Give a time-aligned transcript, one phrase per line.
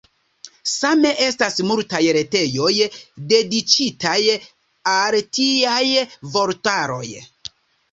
[0.69, 2.71] Same estas multaj retejoj
[3.35, 4.17] dediĉitaj
[4.97, 5.85] al tiaj
[6.39, 7.07] vortaroj.